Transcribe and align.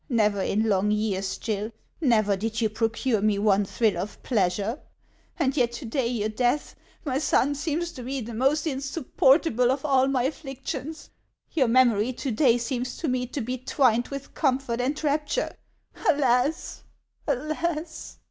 Never, 0.09 0.41
in 0.41 0.67
long 0.67 0.89
years, 0.89 1.37
Gill, 1.37 1.71
never 2.01 2.35
did 2.35 2.59
you 2.59 2.69
procure 2.69 3.21
me 3.21 3.37
one 3.37 3.65
thrill 3.65 3.97
of 4.01 4.23
pleasure; 4.23 4.79
and 5.37 5.55
yet 5.55 5.71
to 5.73 5.85
day 5.85 6.07
your 6.07 6.27
death, 6.27 6.75
my 7.05 7.19
son, 7.19 7.53
seems 7.53 7.91
to 7.91 8.01
me 8.01 8.19
the 8.19 8.33
most 8.33 8.65
insupportable 8.65 9.69
of 9.71 9.85
all 9.85 10.07
my 10.07 10.23
afflictions. 10.23 11.11
Your 11.51 11.67
memory 11.67 12.13
to 12.13 12.31
day 12.31 12.57
seems 12.57 12.97
to 12.97 13.07
me 13.07 13.27
to 13.27 13.41
be 13.41 13.59
twined 13.59 14.07
with 14.07 14.33
comfort 14.33 14.81
and 14.81 15.03
rapture. 15.03 15.55
Alas.' 16.09 16.81
alas 17.27 18.17